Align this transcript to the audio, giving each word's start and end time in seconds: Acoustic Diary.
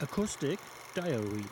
Acoustic 0.00 0.60
Diary. 0.94 1.44